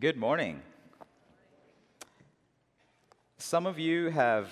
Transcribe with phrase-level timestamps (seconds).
[0.00, 0.62] Good morning.
[3.36, 4.48] Some of you have,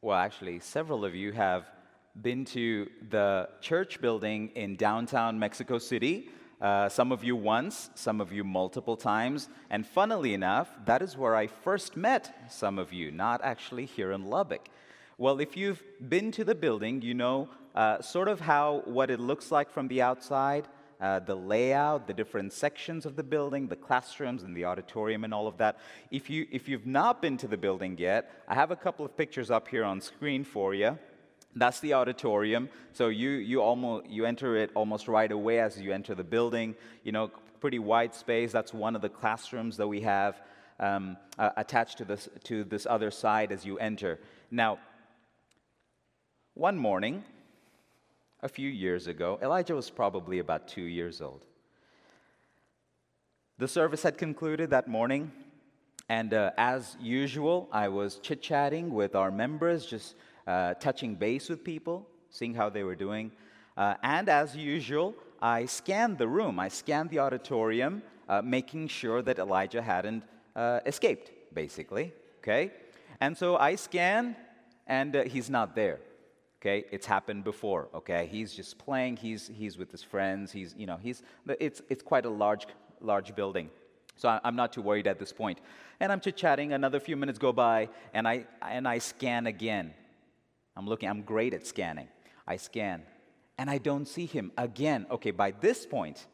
[0.00, 1.66] well, actually, several of you have
[2.22, 6.30] been to the church building in downtown Mexico City.
[6.62, 9.50] Uh, some of you once, some of you multiple times.
[9.68, 14.12] And funnily enough, that is where I first met some of you, not actually here
[14.12, 14.70] in Lubbock.
[15.18, 19.20] Well, if you've been to the building, you know uh, sort of how what it
[19.20, 20.68] looks like from the outside
[21.00, 25.34] uh, the layout, the different sections of the building, the classrooms and the auditorium and
[25.34, 25.78] all of that.
[26.10, 29.16] If, you, if you've not been to the building yet, I have a couple of
[29.16, 30.98] pictures up here on screen for you.
[31.56, 32.68] That's the auditorium.
[32.92, 36.74] So you, you, almost, you enter it almost right away as you enter the building.
[37.04, 37.30] You know,
[37.60, 38.52] pretty wide space.
[38.52, 40.40] That's one of the classrooms that we have
[40.80, 44.18] um, uh, attached to this, to this other side as you enter.
[44.50, 44.78] Now,
[46.54, 47.24] one morning,
[48.44, 49.38] a few years ago.
[49.42, 51.46] Elijah was probably about two years old.
[53.56, 55.32] The service had concluded that morning,
[56.10, 61.48] and uh, as usual, I was chit chatting with our members, just uh, touching base
[61.48, 63.32] with people, seeing how they were doing.
[63.78, 69.22] Uh, and as usual, I scanned the room, I scanned the auditorium, uh, making sure
[69.22, 70.22] that Elijah hadn't
[70.54, 72.12] uh, escaped, basically.
[72.40, 72.72] Okay?
[73.22, 74.36] And so I scan,
[74.86, 76.00] and uh, he's not there
[76.64, 76.84] okay?
[76.90, 78.28] It's happened before okay?
[78.30, 81.22] He's just playing he's he's with his friends he's you know he's
[81.60, 82.66] it's it's quite a large
[83.00, 83.70] large building.
[84.16, 85.58] So i'm not too worried at this point.
[86.00, 89.92] And i'm chit chatting another few minutes go by and i and i scan again.
[90.76, 92.08] I'm looking i'm great at scanning.
[92.46, 93.02] I scan
[93.58, 95.06] and i don't see him again.
[95.10, 96.26] Okay by this point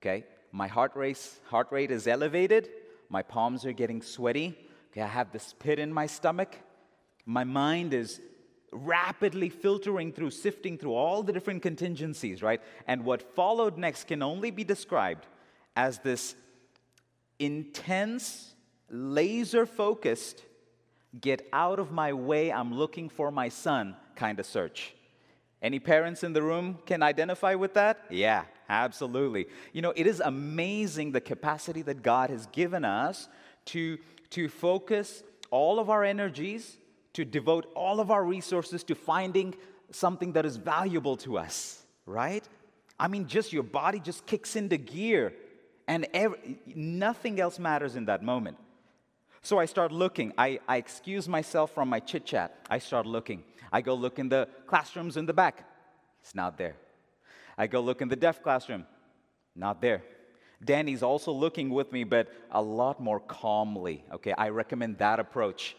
[0.00, 2.70] okay my heart rate heart rate is elevated.
[3.08, 4.56] My palms are getting sweaty.
[4.90, 6.56] Okay i have this pit in my stomach.
[7.26, 8.20] My mind is
[8.72, 12.60] rapidly filtering through, sifting through all the different contingencies, right?
[12.86, 15.26] And what followed next can only be described
[15.76, 16.34] as this
[17.38, 18.54] intense,
[18.88, 20.44] laser focused,
[21.20, 24.94] get out of my way, I'm looking for my son kind of search.
[25.62, 28.04] Any parents in the room can identify with that?
[28.08, 29.46] Yeah, absolutely.
[29.72, 33.28] You know, it is amazing the capacity that God has given us
[33.66, 33.98] to,
[34.30, 36.78] to focus all of our energies
[37.14, 39.54] to devote all of our resources to finding
[39.90, 42.46] something that is valuable to us, right?
[42.98, 45.32] I mean, just your body just kicks into gear
[45.88, 48.56] and every, nothing else matters in that moment.
[49.42, 50.32] So I start looking.
[50.36, 52.54] I, I excuse myself from my chit chat.
[52.68, 53.42] I start looking.
[53.72, 55.66] I go look in the classrooms in the back.
[56.22, 56.76] It's not there.
[57.56, 58.86] I go look in the deaf classroom.
[59.56, 60.02] Not there.
[60.62, 64.04] Danny's also looking with me, but a lot more calmly.
[64.12, 65.74] Okay, I recommend that approach.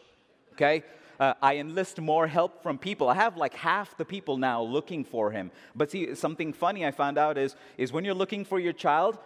[0.53, 0.83] Okay?
[1.21, 3.07] Uh, I enlist more help from people.
[3.07, 5.51] I have like half the people now looking for him.
[5.75, 9.19] But see, something funny I found out is, is when you're looking for your child,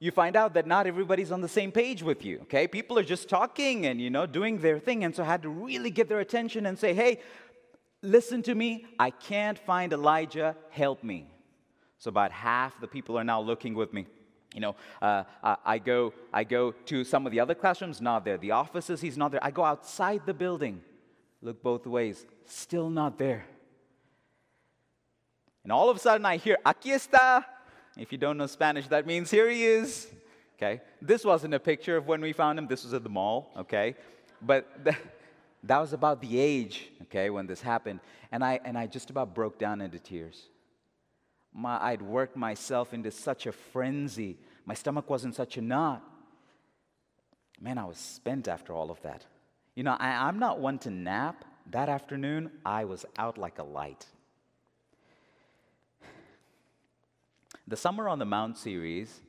[0.00, 2.68] you find out that not everybody's on the same page with you, okay?
[2.68, 5.02] People are just talking and, you know, doing their thing.
[5.02, 7.20] And so I had to really get their attention and say, hey,
[8.02, 8.84] listen to me.
[8.98, 10.56] I can't find Elijah.
[10.68, 11.26] Help me.
[11.98, 14.06] So about half the people are now looking with me.
[14.54, 15.24] You know, uh,
[15.64, 18.36] I, go, I go to some of the other classrooms, not there.
[18.36, 19.42] The offices, he's not there.
[19.42, 20.82] I go outside the building
[21.42, 23.44] look both ways, still not there.
[25.62, 27.44] And all of a sudden I hear, aquí está.
[27.96, 30.08] If you don't know Spanish, that means here he is.
[30.56, 30.80] Okay?
[31.00, 33.96] This wasn't a picture of when we found him, this was at the mall, okay?
[34.42, 34.96] But th-
[35.64, 38.00] that was about the age, okay, when this happened.
[38.32, 40.46] And I, and I just about broke down into tears.
[41.52, 44.38] My, I'd worked myself into such a frenzy.
[44.64, 46.02] My stomach was in such a knot.
[47.60, 49.26] Man, I was spent after all of that.
[49.74, 51.44] You know, I, I'm not one to nap.
[51.70, 54.06] That afternoon, I was out like a light.
[57.68, 59.20] The Summer on the Mount series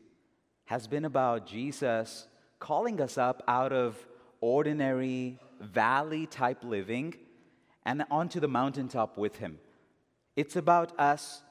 [0.65, 2.25] has been about Jesus
[2.59, 3.97] calling us up out of
[4.39, 7.13] ordinary valley type living
[7.85, 9.59] and onto the mountaintop with him.
[10.35, 11.43] It's about us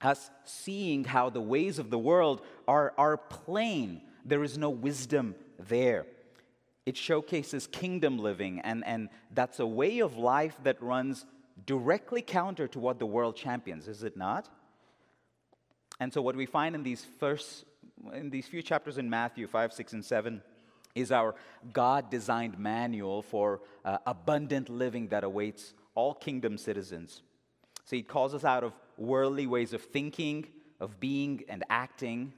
[0.00, 4.00] us seeing how the ways of the world are, are plain.
[4.24, 6.06] There is no wisdom there.
[6.88, 11.26] It showcases kingdom living, and, and that's a way of life that runs
[11.66, 14.48] directly counter to what the world champions, is it not?
[16.00, 17.66] And so, what we find in these first,
[18.14, 20.40] in these few chapters in Matthew 5, 6, and 7
[20.94, 21.34] is our
[21.74, 27.20] God designed manual for uh, abundant living that awaits all kingdom citizens.
[27.84, 30.46] So, He calls us out of worldly ways of thinking,
[30.80, 32.32] of being, and acting,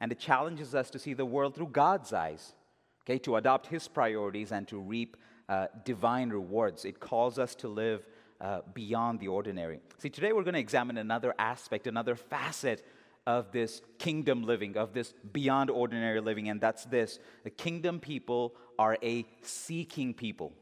[0.00, 2.54] and it challenges us to see the world through God's eyes
[3.04, 5.16] okay, to adopt his priorities and to reap
[5.48, 6.84] uh, divine rewards.
[6.84, 8.06] It calls us to live
[8.40, 9.80] uh, beyond the ordinary.
[9.98, 12.84] See, today we're going to examine another aspect, another facet
[13.26, 18.54] of this kingdom living, of this beyond ordinary living, and that's this the kingdom people
[18.78, 20.52] are a seeking people.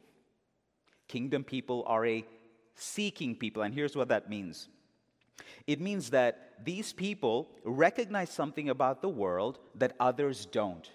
[1.08, 2.24] Kingdom people are a
[2.74, 4.68] seeking people, and here's what that means
[5.66, 10.90] it means that these people recognize something about the world that others don't.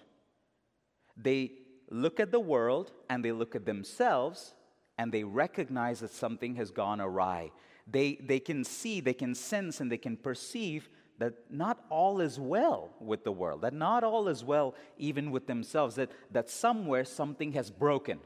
[1.18, 1.52] They
[1.90, 4.54] look at the world and they look at themselves
[4.98, 7.52] and they recognize that something has gone awry.
[7.88, 12.40] They, they can see, they can sense, and they can perceive that not all is
[12.40, 17.06] well with the world, that not all is well even with themselves, that, that somewhere
[17.06, 18.20] something has broken.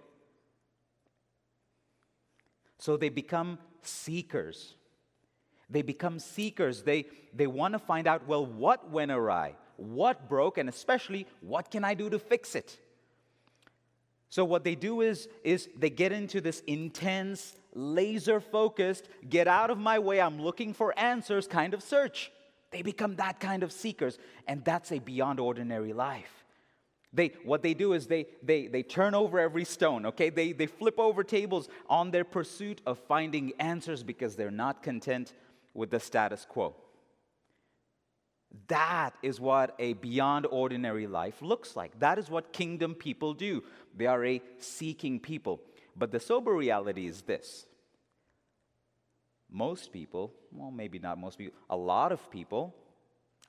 [2.77, 4.75] So they become seekers.
[5.69, 6.83] They become seekers.
[6.83, 9.56] They, they want to find out, well, what went awry?
[9.79, 10.57] What broke?
[10.57, 12.77] And especially, what can I do to fix it?
[14.29, 19.71] So what they do is, is they get into this intense, laser focused, get out
[19.71, 22.31] of my way, I'm looking for answers kind of search.
[22.71, 26.45] They become that kind of seekers, and that's a beyond ordinary life.
[27.11, 30.29] They, what they do is they, they, they turn over every stone, okay?
[30.29, 35.33] They, they flip over tables on their pursuit of finding answers because they're not content
[35.73, 36.75] with the status quo.
[38.68, 42.00] That is what a beyond ordinary life looks like.
[42.00, 43.63] That is what kingdom people do.
[43.96, 45.62] They are a seeking people.
[45.96, 47.66] But the sober reality is this
[49.51, 52.75] most people, well, maybe not most people, a lot of people,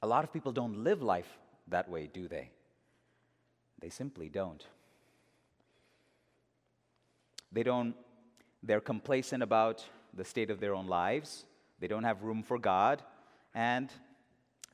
[0.03, 1.39] a lot of people don't live life
[1.69, 2.51] that way, do they?
[3.81, 4.65] They simply don't.
[7.53, 7.95] They don't,
[8.63, 11.45] they're complacent about the state of their own lives,
[11.79, 13.03] they don't have room for God,
[13.55, 13.91] and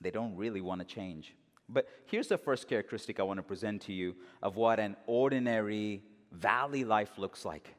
[0.01, 1.35] they don't really want to change.
[1.69, 6.03] But here's the first characteristic I want to present to you of what an ordinary
[6.31, 7.75] valley life looks like.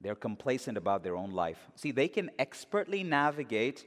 [0.00, 1.58] They're complacent about their own life.
[1.74, 3.84] See, they can expertly navigate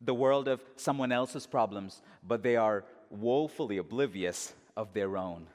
[0.00, 5.46] the world of someone else's problems, but they are woefully oblivious of their own.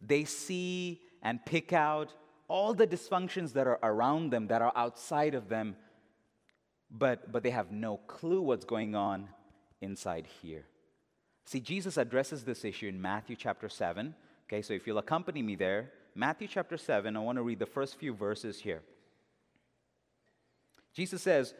[0.00, 2.14] They see and pick out
[2.48, 5.76] all the dysfunctions that are around them, that are outside of them,
[6.90, 9.28] but, but they have no clue what's going on
[9.82, 10.64] inside here.
[11.44, 14.14] See, Jesus addresses this issue in Matthew chapter 7.
[14.46, 17.66] Okay, so if you'll accompany me there, Matthew chapter 7, I want to read the
[17.66, 18.82] first few verses here.
[20.94, 21.54] Jesus says,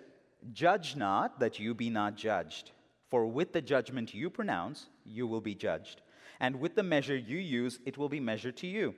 [0.52, 2.72] Judge not that you be not judged,
[3.10, 6.02] for with the judgment you pronounce, you will be judged,
[6.40, 8.94] and with the measure you use, it will be measured to you.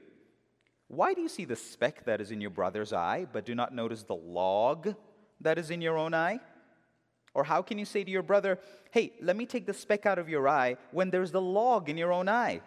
[0.89, 3.75] Why do you see the speck that is in your brother's eye, but do not
[3.75, 4.95] notice the log
[5.41, 6.41] that is in your own eye?
[7.35, 8.59] Or how can you say to your brother,
[8.93, 11.99] Hey, let me take the speck out of your eye when there's the log in
[11.99, 12.61] your own eye?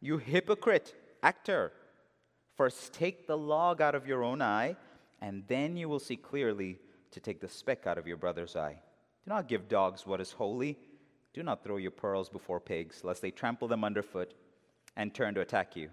[0.00, 1.72] You hypocrite, actor.
[2.56, 4.76] First take the log out of your own eye,
[5.20, 6.78] and then you will see clearly
[7.10, 8.80] to take the speck out of your brother's eye.
[9.24, 10.78] Do not give dogs what is holy.
[11.34, 14.32] Do not throw your pearls before pigs, lest they trample them underfoot
[14.96, 15.90] and turn to attack you.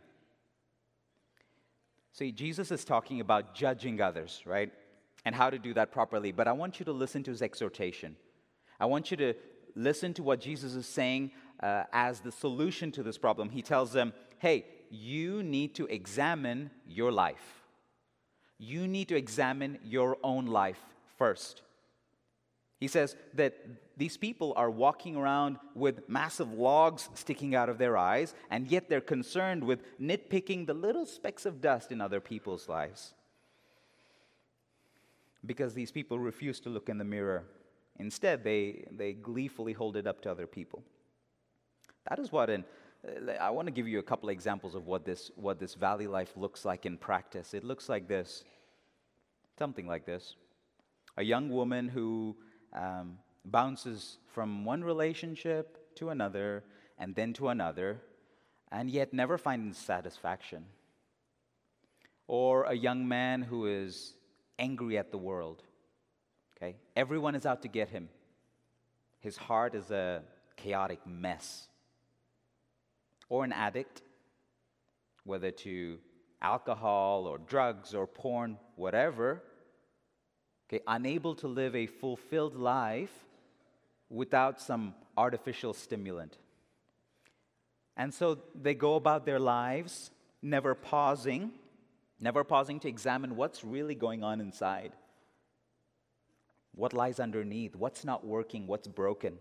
[2.14, 4.72] See, Jesus is talking about judging others, right?
[5.26, 6.32] And how to do that properly.
[6.32, 8.18] But I want you to listen to his exhortation.
[8.80, 9.34] I want you to
[9.76, 11.32] listen to what Jesus is saying
[11.62, 13.50] uh, as the solution to this problem.
[13.50, 17.64] He tells them, hey, you need to examine your life.
[18.60, 20.80] You need to examine your own life
[21.18, 21.62] first.
[22.80, 23.56] He says that
[23.96, 28.90] these people are walking around with massive logs sticking out of their eyes, and yet
[28.90, 33.14] they're concerned with nitpicking the little specks of dust in other people's lives.
[35.46, 37.44] Because these people refuse to look in the mirror.
[38.00, 40.84] Instead, they, they gleefully hold it up to other people.
[42.10, 42.66] That is what an
[43.40, 46.08] I want to give you a couple of examples of what this, what this valley
[46.08, 47.54] life looks like in practice.
[47.54, 48.46] It looks like this
[49.60, 50.36] something like this
[51.18, 52.36] a young woman who
[52.74, 56.64] um, bounces from one relationship to another
[56.98, 58.02] and then to another,
[58.72, 60.66] and yet never finds satisfaction.
[62.28, 64.14] Or a young man who is
[64.60, 65.64] angry at the world.
[66.56, 66.76] Okay?
[66.96, 68.10] Everyone is out to get him.
[69.20, 70.22] His heart is a
[70.58, 71.68] chaotic mess.
[73.30, 74.02] Or an addict,
[75.24, 75.98] whether to
[76.42, 79.42] alcohol or drugs or porn, whatever,
[80.68, 83.26] okay, unable to live a fulfilled life
[84.10, 86.38] without some artificial stimulant.
[87.96, 91.52] And so they go about their lives, never pausing,
[92.24, 94.94] never pausing to examine what's really going on inside.
[96.74, 97.76] What lies underneath?
[97.76, 98.66] What's not working?
[98.66, 99.38] What's broken?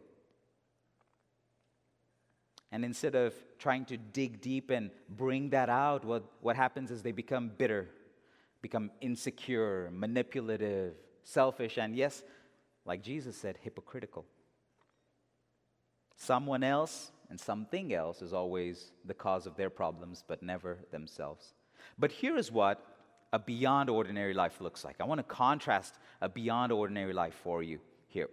[2.73, 7.03] And instead of trying to dig deep and bring that out, what, what happens is
[7.03, 7.89] they become bitter,
[8.63, 12.23] become insecure, manipulative, selfish, and yes,
[12.85, 14.25] like Jesus said, hypocritical.
[16.17, 21.55] Someone else and something else is always the cause of their problems, but never themselves.
[21.99, 22.85] But here is what
[23.33, 24.97] a beyond ordinary life looks like.
[25.01, 28.29] I want to contrast a beyond ordinary life for you here.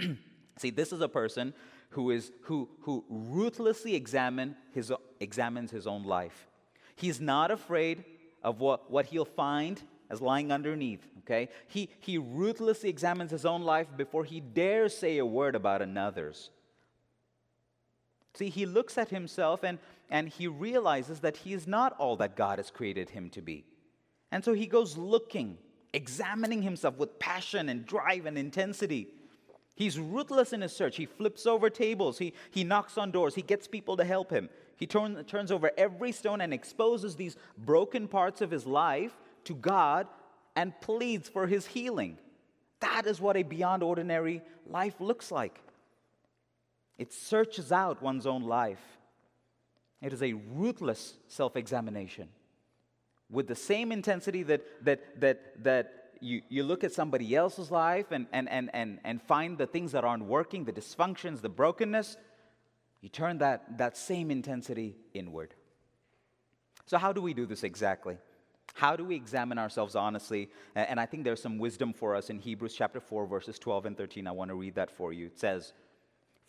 [0.58, 1.54] See, this is a person
[1.90, 6.48] who, is, who, who ruthlessly examine his, examines his own life.
[6.96, 8.04] He's not afraid
[8.42, 11.48] of what, what he'll find as lying underneath, okay?
[11.66, 16.50] He, he ruthlessly examines his own life before he dares say a word about another's.
[18.34, 19.78] See, he looks at himself and,
[20.10, 23.64] and he realizes that he is not all that God has created him to be.
[24.32, 25.56] And so he goes looking,
[25.92, 29.08] examining himself with passion and drive and intensity.
[29.76, 30.96] He's ruthless in his search.
[30.96, 32.18] He flips over tables.
[32.18, 33.34] He, he knocks on doors.
[33.34, 34.48] He gets people to help him.
[34.76, 39.12] He turn, turns over every stone and exposes these broken parts of his life
[39.44, 40.08] to God
[40.56, 42.18] and pleads for his healing.
[42.80, 45.60] That is what a beyond ordinary life looks like.
[46.98, 48.82] It searches out one's own life.
[50.00, 52.28] It is a ruthless self examination
[53.30, 58.12] with the same intensity that, that, that, that you, you look at somebody else's life
[58.12, 62.16] and, and, and, and, and find the things that aren't working, the dysfunctions, the brokenness,
[63.00, 65.54] you turn that, that same intensity inward.
[66.86, 68.16] So, how do we do this exactly?
[68.74, 70.50] How do we examine ourselves honestly?
[70.74, 73.96] And I think there's some wisdom for us in Hebrews chapter 4, verses 12 and
[73.96, 74.26] 13.
[74.26, 75.26] I want to read that for you.
[75.26, 75.72] It says,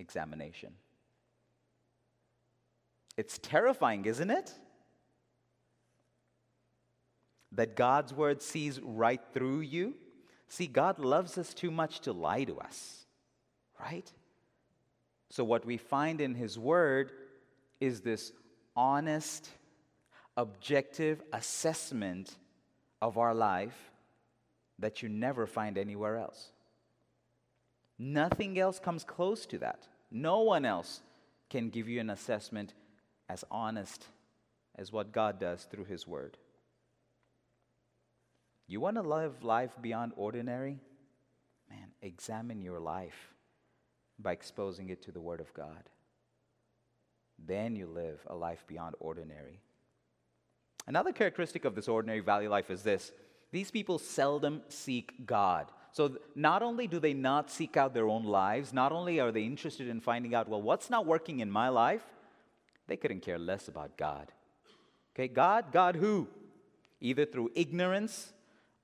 [0.00, 0.72] examination?
[3.16, 4.52] It's terrifying, isn't it?
[7.52, 9.94] That God's word sees right through you.
[10.48, 13.04] See, God loves us too much to lie to us,
[13.78, 14.10] right?
[15.28, 17.12] So, what we find in His word
[17.80, 18.32] is this
[18.76, 19.48] honest,
[20.36, 22.36] objective assessment
[23.02, 23.90] of our life
[24.78, 26.52] that you never find anywhere else.
[27.98, 29.86] Nothing else comes close to that.
[30.10, 31.00] No one else
[31.48, 32.74] can give you an assessment
[33.28, 34.06] as honest
[34.76, 36.36] as what God does through His Word.
[38.66, 40.78] You want to live life beyond ordinary?
[41.68, 43.32] Man, examine your life
[44.18, 45.88] by exposing it to the Word of God.
[47.38, 49.60] Then you live a life beyond ordinary.
[50.86, 53.12] Another characteristic of this ordinary valley life is this
[53.52, 55.66] these people seldom seek God.
[55.92, 59.42] So, not only do they not seek out their own lives, not only are they
[59.42, 62.04] interested in finding out, well, what's not working in my life,
[62.86, 64.32] they couldn't care less about God.
[65.14, 66.28] Okay, God, God who?
[67.00, 68.32] Either through ignorance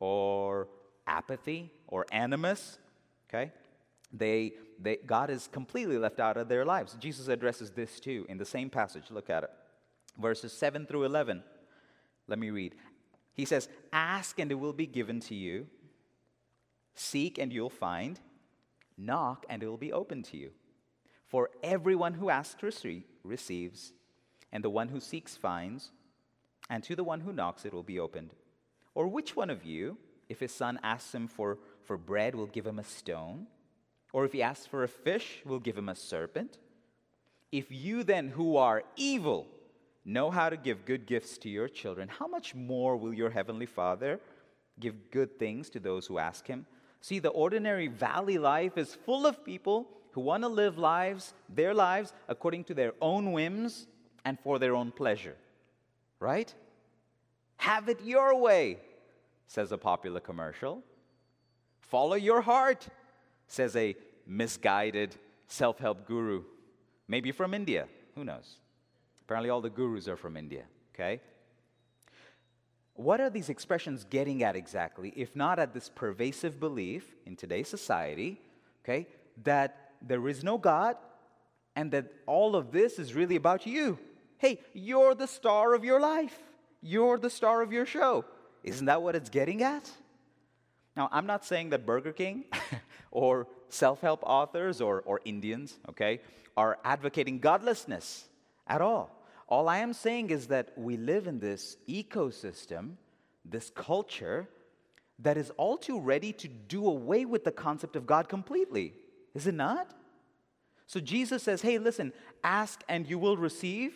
[0.01, 0.69] or
[1.07, 2.79] apathy or animus,
[3.29, 3.53] okay?
[4.13, 6.97] They, they, God is completely left out of their lives.
[6.99, 9.05] Jesus addresses this too in the same passage.
[9.11, 9.51] Look at it.
[10.21, 11.43] Verses 7 through 11.
[12.27, 12.75] Let me read.
[13.35, 15.67] He says, Ask and it will be given to you,
[16.97, 18.19] seek and you'll find,
[18.99, 20.51] knock and it will be open to you.
[21.27, 22.63] For everyone who asks
[23.25, 23.93] receives,
[24.53, 25.91] and the one who seeks finds,
[26.71, 28.35] and to the one who knocks it will be opened.
[28.95, 29.99] Or which one of you,
[30.29, 33.47] if his son asks him for, for bread, will give him a stone?
[34.13, 36.59] Or if he asks for a fish, will give him a serpent?
[37.53, 39.47] If you then, who are evil,
[40.05, 43.67] know how to give good gifts to your children, how much more will your heavenly
[43.67, 44.21] Father
[44.79, 46.67] give good things to those who ask him?
[47.01, 51.75] See, the ordinary valley life is full of people who want to live lives, their
[51.75, 53.87] lives, according to their own whims
[54.25, 55.37] and for their own pleasure.
[56.21, 56.53] Right?
[57.59, 58.79] Have it your way,
[59.47, 60.83] says a popular commercial.
[61.81, 62.89] Follow your heart,
[63.47, 63.95] says a
[64.27, 65.15] misguided
[65.47, 66.43] self help guru,
[67.09, 67.87] maybe from India.
[68.15, 68.57] Who knows?
[69.23, 71.21] Apparently, all the gurus are from India, okay?
[72.97, 77.69] What are these expressions getting at exactly, if not at this pervasive belief in today's
[77.69, 78.41] society,
[78.85, 79.07] okay,
[79.45, 80.97] that there is no God
[81.75, 83.99] and that all of this is really about you?
[84.39, 86.39] Hey, you're the star of your life,
[86.83, 88.25] you're the star of your show.
[88.63, 89.91] Isn't that what it's getting at?
[90.97, 92.45] Now, I'm not saying that Burger King
[93.11, 96.21] or self help authors or, or Indians, okay,
[96.57, 98.25] are advocating godlessness
[98.67, 99.16] at all.
[99.49, 102.95] All I am saying is that we live in this ecosystem,
[103.45, 104.49] this culture,
[105.21, 108.95] that is all too ready to do away with the concept of God completely.
[109.35, 109.93] Is it not?
[110.87, 112.13] So Jesus says, hey, listen,
[112.45, 113.95] ask and you will receive.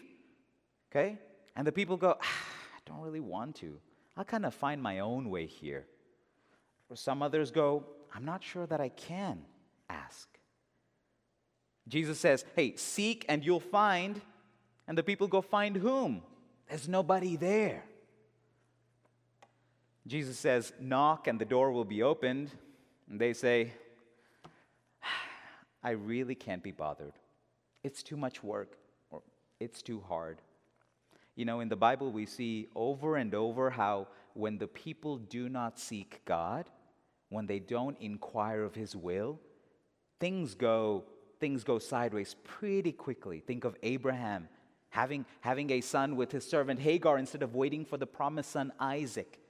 [0.91, 1.19] Okay?
[1.57, 3.79] And the people go, ah, I don't really want to.
[4.17, 5.87] I'll kind of find my own way here.
[6.89, 9.43] Or some others go, I'm not sure that I can
[9.89, 10.29] ask.
[11.89, 14.21] Jesus says, hey, seek and you'll find.
[14.91, 16.21] And the people go, find whom?
[16.69, 17.85] There's nobody there.
[20.05, 22.51] Jesus says, knock and the door will be opened.
[23.09, 23.73] And they say,
[25.05, 25.07] ah,
[25.85, 27.13] I really can't be bothered.
[27.85, 28.79] It's too much work,
[29.13, 29.23] or
[29.61, 30.39] it's too hard.
[31.37, 35.49] You know, in the Bible, we see over and over how when the people do
[35.49, 36.69] not seek God,
[37.29, 39.39] when they don't inquire of His will,
[40.19, 41.05] things go,
[41.39, 43.39] things go sideways pretty quickly.
[43.39, 44.49] Think of Abraham
[44.91, 48.73] having, having a son with his servant Hagar instead of waiting for the promised son
[48.79, 49.41] Isaac.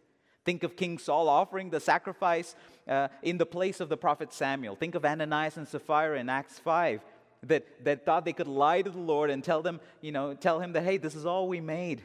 [0.45, 2.55] Think of King Saul offering the sacrifice
[2.89, 4.75] uh, in the place of the prophet Samuel.
[4.75, 7.05] Think of Ananias and Sapphira in Acts 5
[7.45, 10.61] that, that thought they could lie to the Lord and tell them, you know, tell
[10.61, 12.03] him that, hey, this is all we made.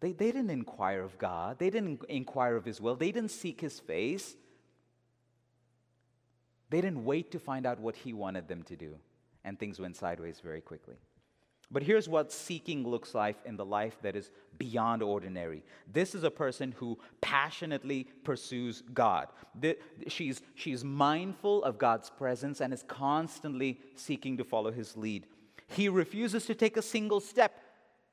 [0.00, 1.58] They, they didn't inquire of God.
[1.58, 2.96] They didn't inquire of his will.
[2.96, 4.36] They didn't seek his face.
[6.70, 8.96] They didn't wait to find out what he wanted them to do.
[9.44, 10.96] And things went sideways very quickly.
[11.72, 15.62] But here's what seeking looks like in the life that is beyond ordinary.
[15.90, 19.28] This is a person who passionately pursues God.
[20.06, 25.26] She's, she's mindful of God's presence and is constantly seeking to follow his lead.
[25.68, 27.54] He refuses to take a single step,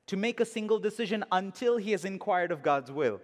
[0.08, 3.20] to make a single decision until he has inquired of God's will.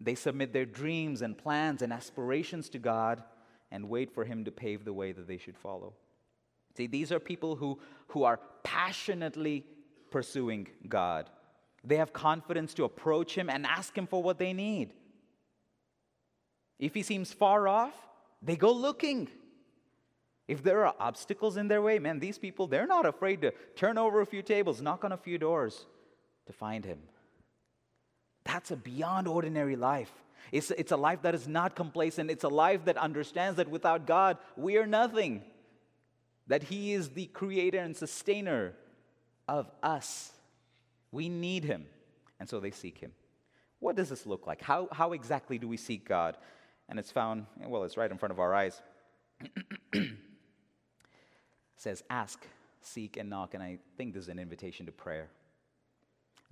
[0.00, 3.22] They submit their dreams and plans and aspirations to God
[3.70, 5.92] and wait for him to pave the way that they should follow.
[6.76, 9.64] See, these are people who, who are passionately
[10.10, 11.30] pursuing God.
[11.84, 14.92] They have confidence to approach Him and ask Him for what they need.
[16.78, 17.94] If He seems far off,
[18.42, 19.28] they go looking.
[20.48, 23.98] If there are obstacles in their way, man, these people, they're not afraid to turn
[23.98, 25.86] over a few tables, knock on a few doors
[26.46, 26.98] to find Him.
[28.44, 30.10] That's a beyond ordinary life.
[30.50, 32.30] It's, it's a life that is not complacent.
[32.30, 35.42] It's a life that understands that without God, we are nothing
[36.50, 38.74] that He is the creator and sustainer
[39.46, 40.32] of us.
[41.12, 41.86] We need Him.
[42.40, 43.12] And so they seek Him.
[43.78, 44.60] What does this look like?
[44.60, 46.36] How, how exactly do we seek God?
[46.88, 48.82] And it's found, well, it's right in front of our eyes.
[51.76, 52.44] says, ask,
[52.80, 53.54] seek, and knock.
[53.54, 55.28] And I think this is an invitation to prayer.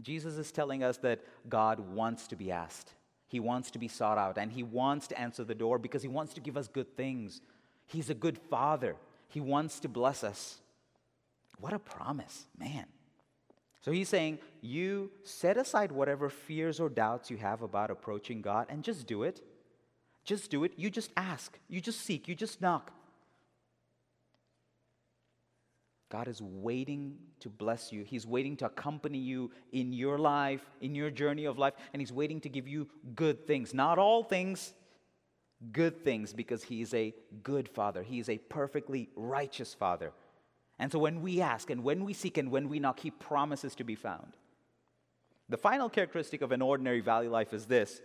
[0.00, 2.94] Jesus is telling us that God wants to be asked.
[3.26, 6.08] He wants to be sought out, and He wants to answer the door because He
[6.08, 7.40] wants to give us good things.
[7.86, 8.94] He's a good Father.
[9.28, 10.58] He wants to bless us.
[11.60, 12.86] What a promise, man.
[13.80, 18.66] So he's saying, you set aside whatever fears or doubts you have about approaching God
[18.68, 19.40] and just do it.
[20.24, 20.72] Just do it.
[20.76, 21.58] You just ask.
[21.68, 22.28] You just seek.
[22.28, 22.92] You just knock.
[26.10, 28.02] God is waiting to bless you.
[28.02, 32.12] He's waiting to accompany you in your life, in your journey of life, and He's
[32.12, 33.74] waiting to give you good things.
[33.74, 34.72] Not all things,
[35.72, 38.02] good things because He is a good Father.
[38.02, 40.12] He is a perfectly righteous Father.
[40.78, 43.74] And so when we ask and when we seek and when we knock, He promises
[43.76, 44.36] to be found.
[45.48, 48.00] The final characteristic of an ordinary valley life is this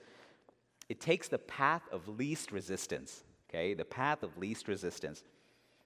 [0.89, 3.23] it takes the path of least resistance.
[3.49, 5.23] Okay, the path of least resistance.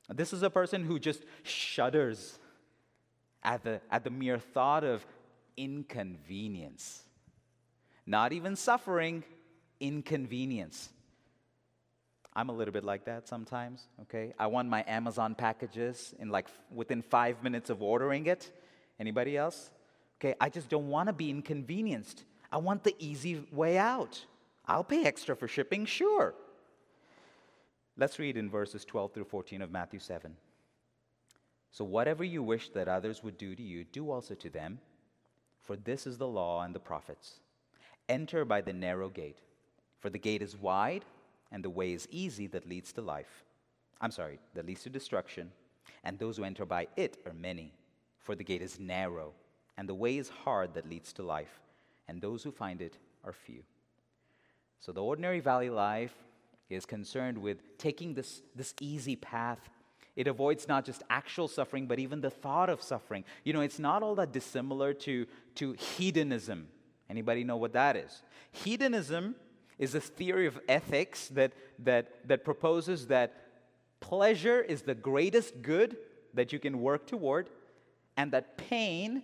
[0.10, 2.40] This is a person who just shudders
[3.44, 5.06] at the, at the mere thought of
[5.58, 7.04] inconvenience.
[8.06, 9.24] Not even suffering,
[9.82, 10.90] inconvenience.
[12.38, 14.32] I'm a little bit like that sometimes, okay?
[14.38, 18.52] I want my Amazon packages in like within five minutes of ordering it.
[19.00, 19.72] Anybody else?
[20.20, 22.26] Okay, I just don't want to be inconvenienced.
[22.52, 24.24] I want the easy way out.
[24.68, 26.36] I'll pay extra for shipping, sure.
[27.98, 30.36] Let's read in verses 12 through 14 of Matthew 7.
[31.72, 34.78] So, whatever you wish that others would do to you, do also to them,
[35.64, 37.40] for this is the law and the prophets.
[38.08, 39.40] Enter by the narrow gate,
[40.00, 41.04] for the gate is wide
[41.52, 43.46] and the way is easy that leads to life.
[44.02, 45.52] I'm sorry, that leads to destruction,
[46.04, 47.74] and those who enter by it are many.
[48.20, 49.34] For the gate is narrow,
[49.78, 51.60] and the way is hard that leads to life,
[52.08, 53.64] and those who find it are few.
[54.80, 56.14] So the ordinary valley life
[56.70, 59.70] is concerned with taking this, this easy path.
[60.16, 63.24] It avoids not just actual suffering, but even the thought of suffering.
[63.44, 66.68] You know, it's not all that dissimilar to, to hedonism.
[67.10, 68.24] Anybody know what that is?
[68.52, 69.36] Hedonism
[69.78, 73.34] is a theory of ethics that, that, that proposes that
[74.00, 75.98] pleasure is the greatest good
[76.34, 77.50] that you can work toward,
[78.16, 79.24] and that pain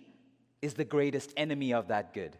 [0.62, 2.36] is the greatest enemy of that good.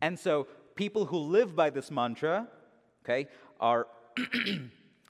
[0.00, 2.48] And so, people who live by this mantra,
[3.04, 3.28] okay,
[3.60, 3.86] are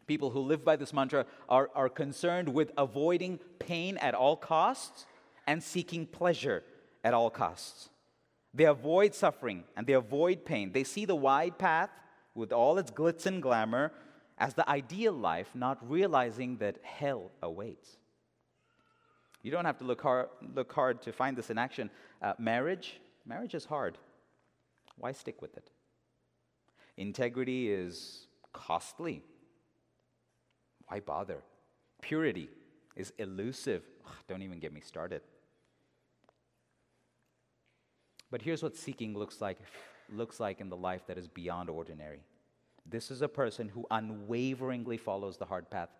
[0.07, 5.07] People who live by this mantra are, are concerned with avoiding pain at all costs
[5.47, 6.63] and seeking pleasure
[7.03, 7.89] at all costs.
[8.55, 10.71] They avoid suffering and they avoid pain.
[10.73, 11.91] They see the wide path
[12.35, 13.93] with all its glitz and glamour
[14.39, 17.97] as the ideal life, not realizing that hell awaits.
[19.43, 21.91] You don't have to look hard, look hard to find this in action.
[22.23, 23.99] Uh, marriage, marriage is hard.
[24.97, 25.71] Why stick with it?
[26.97, 29.23] Integrity is costly.
[30.87, 31.43] Why bother?
[32.01, 32.49] Purity
[32.97, 33.83] is elusive.
[34.07, 35.23] Ugh, don't even get me started.
[38.35, 39.59] But here's what seeking looks like
[40.13, 42.19] looks like in the life that is beyond ordinary.
[42.85, 45.91] This is a person who unwaveringly follows the hard path,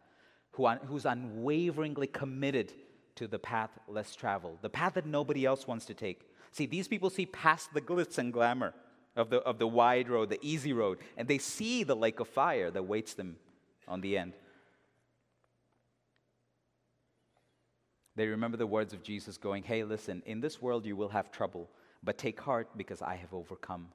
[0.51, 2.73] who un, who's unwaveringly committed
[3.15, 6.23] to the path less traveled, the path that nobody else wants to take.
[6.51, 8.75] See, these people see past the glitz and glamour
[9.15, 12.27] of the, of the wide road, the easy road, and they see the lake of
[12.27, 13.37] fire that waits them
[13.87, 14.33] on the end.
[18.17, 21.31] They remember the words of Jesus going, Hey, listen, in this world you will have
[21.31, 21.71] trouble,
[22.05, 23.89] but take heart because I have overcome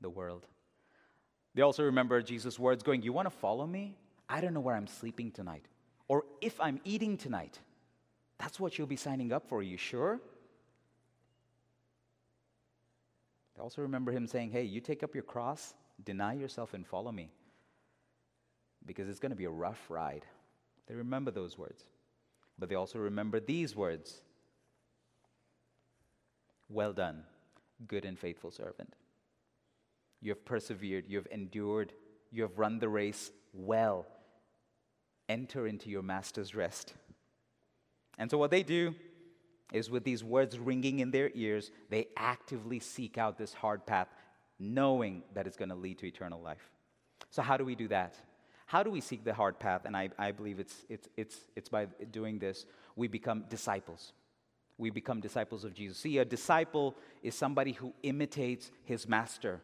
[0.00, 0.46] the world.
[1.54, 3.96] They also remember Jesus' words going, You want to follow me?
[4.28, 5.66] I don't know where I'm sleeping tonight,
[6.08, 7.58] or if I'm eating tonight.
[8.38, 9.58] That's what you'll be signing up for.
[9.58, 10.20] Are you sure?
[13.54, 17.12] They also remember him saying, Hey, you take up your cross, deny yourself, and follow
[17.12, 17.30] me.
[18.84, 20.24] Because it's going to be a rough ride.
[20.88, 21.84] They remember those words.
[22.58, 24.22] But they also remember these words
[26.68, 27.22] Well done,
[27.86, 28.94] good and faithful servant.
[30.20, 31.92] You have persevered, you have endured,
[32.30, 34.06] you have run the race well.
[35.28, 36.94] Enter into your master's rest.
[38.18, 38.94] And so, what they do
[39.72, 44.08] is with these words ringing in their ears, they actively seek out this hard path,
[44.58, 46.70] knowing that it's going to lead to eternal life.
[47.30, 48.16] So, how do we do that?
[48.66, 49.82] How do we seek the hard path?
[49.84, 52.64] And I, I believe it's, it's, it's, it's by doing this,
[52.96, 54.12] we become disciples.
[54.78, 55.98] We become disciples of Jesus.
[55.98, 59.60] See, a disciple is somebody who imitates his master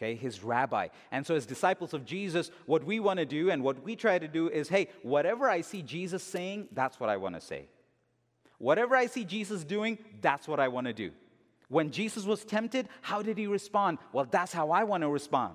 [0.00, 0.88] okay, his rabbi.
[1.12, 4.18] And so, as disciples of Jesus, what we want to do and what we try
[4.18, 7.66] to do is hey, whatever I see Jesus saying, that's what I want to say.
[8.58, 11.10] Whatever I see Jesus doing, that's what I want to do.
[11.68, 13.98] When Jesus was tempted, how did he respond?
[14.12, 15.54] Well, that's how I want to respond.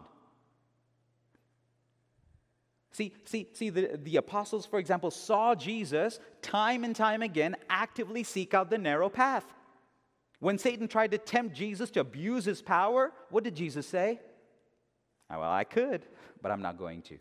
[2.96, 8.24] See, see, see the, the apostles, for example, saw Jesus time and time again actively
[8.24, 9.44] seek out the narrow path.
[10.40, 14.22] When Satan tried to tempt Jesus to abuse his power, what did Jesus say?
[15.30, 16.06] Ah, well, I could,
[16.42, 17.18] but I'm not going to.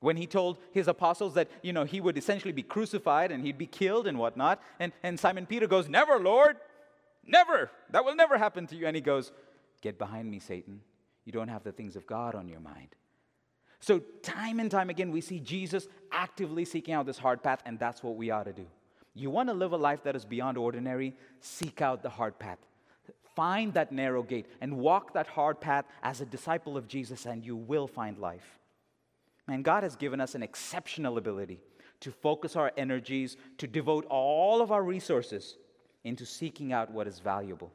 [0.00, 3.56] When he told his apostles that, you know, he would essentially be crucified and he'd
[3.56, 6.58] be killed and whatnot, and, and Simon Peter goes, Never, Lord,
[7.24, 7.70] never.
[7.88, 8.86] That will never happen to you.
[8.86, 9.32] And he goes,
[9.80, 10.82] Get behind me, Satan.
[11.24, 12.96] You don't have the things of God on your mind.
[13.82, 17.80] So, time and time again, we see Jesus actively seeking out this hard path, and
[17.80, 18.64] that's what we ought to do.
[19.12, 21.16] You want to live a life that is beyond ordinary?
[21.40, 22.58] Seek out the hard path.
[23.34, 27.44] Find that narrow gate and walk that hard path as a disciple of Jesus, and
[27.44, 28.60] you will find life.
[29.48, 31.58] And God has given us an exceptional ability
[32.00, 35.56] to focus our energies, to devote all of our resources
[36.04, 37.72] into seeking out what is valuable.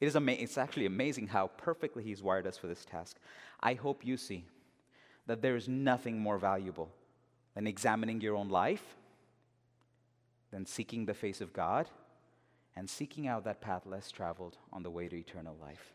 [0.00, 3.16] It is ama- it's actually amazing how perfectly He's wired us for this task.
[3.60, 4.44] I hope you see
[5.30, 6.88] that there is nothing more valuable
[7.54, 8.96] than examining your own life,
[10.50, 11.88] than seeking the face of God,
[12.74, 15.94] and seeking out that path less traveled on the way to eternal life.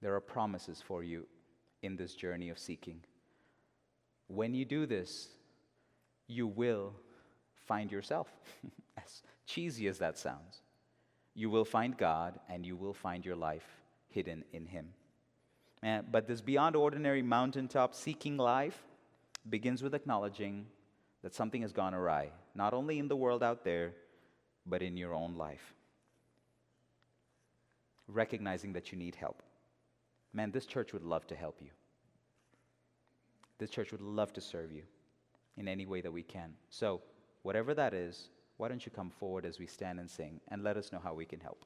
[0.00, 1.26] There are promises for you
[1.82, 3.02] in this journey of seeking.
[4.28, 5.28] When you do this,
[6.28, 6.94] you will
[7.66, 8.28] find yourself,
[8.96, 10.62] as cheesy as that sounds.
[11.34, 13.66] You will find God and you will find your life
[14.08, 14.94] hidden in Him.
[15.82, 18.84] And, but this beyond ordinary mountaintop seeking life
[19.48, 20.66] begins with acknowledging
[21.22, 23.92] that something has gone awry, not only in the world out there,
[24.66, 25.74] but in your own life.
[28.06, 29.42] Recognizing that you need help.
[30.32, 31.70] Man, this church would love to help you.
[33.58, 34.82] This church would love to serve you
[35.56, 36.54] in any way that we can.
[36.70, 37.00] So,
[37.42, 40.76] whatever that is, why don't you come forward as we stand and sing and let
[40.76, 41.64] us know how we can help?